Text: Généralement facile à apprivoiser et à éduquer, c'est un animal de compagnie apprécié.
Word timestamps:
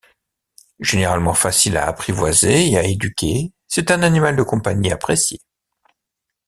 Généralement 0.79 1.35
facile 1.35 1.77
à 1.77 1.85
apprivoiser 1.85 2.67
et 2.71 2.75
à 2.75 2.83
éduquer, 2.83 3.53
c'est 3.67 3.91
un 3.91 4.01
animal 4.01 4.35
de 4.35 4.41
compagnie 4.41 4.91
apprécié. 4.91 5.37